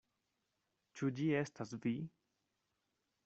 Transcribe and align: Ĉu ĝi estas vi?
Ĉu 0.99 1.09
ĝi 1.19 1.27
estas 1.41 1.73
vi? 1.83 1.95